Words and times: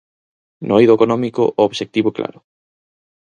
No 0.67 0.73
eido 0.79 0.95
económico, 0.97 1.43
o 1.59 1.61
obxectivo 1.69 2.07
é 2.11 2.15
claro. 2.17 2.39